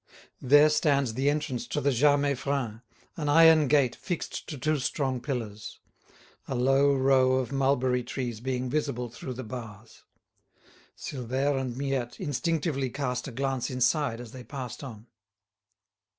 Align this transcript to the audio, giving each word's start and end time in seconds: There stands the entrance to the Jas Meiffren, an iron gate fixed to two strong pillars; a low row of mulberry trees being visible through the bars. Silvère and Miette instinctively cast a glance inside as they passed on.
There 0.41 0.69
stands 0.69 1.13
the 1.13 1.29
entrance 1.29 1.67
to 1.67 1.79
the 1.79 1.91
Jas 1.91 2.19
Meiffren, 2.19 2.81
an 3.17 3.29
iron 3.29 3.67
gate 3.67 3.95
fixed 3.95 4.49
to 4.49 4.57
two 4.57 4.79
strong 4.79 5.21
pillars; 5.21 5.79
a 6.47 6.55
low 6.55 6.95
row 6.95 7.33
of 7.33 7.51
mulberry 7.51 8.01
trees 8.03 8.39
being 8.39 8.67
visible 8.67 9.09
through 9.09 9.33
the 9.35 9.43
bars. 9.43 10.01
Silvère 10.97 11.61
and 11.61 11.77
Miette 11.77 12.19
instinctively 12.19 12.89
cast 12.89 13.27
a 13.27 13.31
glance 13.31 13.69
inside 13.69 14.19
as 14.19 14.31
they 14.31 14.43
passed 14.43 14.83
on. 14.83 15.05